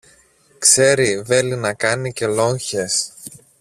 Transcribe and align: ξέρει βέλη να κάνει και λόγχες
ξέρει 0.59 1.21
βέλη 1.21 1.55
να 1.55 1.73
κάνει 1.73 2.13
και 2.13 2.27
λόγχες 2.27 3.11